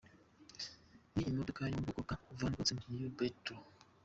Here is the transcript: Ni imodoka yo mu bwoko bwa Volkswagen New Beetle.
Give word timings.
Ni 1.13 1.21
imodoka 1.31 1.61
yo 1.63 1.73
mu 1.77 1.81
bwoko 1.89 1.99
bwa 2.03 2.15
Volkswagen 2.37 2.77
New 2.97 3.11
Beetle. 3.17 3.59